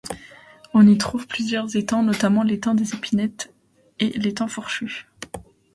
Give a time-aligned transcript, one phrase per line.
[0.73, 3.53] On y trouve plusieurs étangs notamment l'étang des Épinettes
[3.99, 5.05] et l'étang Fourchu.